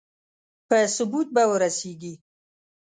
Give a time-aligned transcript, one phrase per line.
[0.67, 2.13] په ثبوت به ورسېږي.